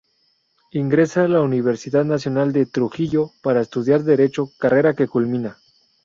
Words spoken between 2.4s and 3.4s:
de Trujillo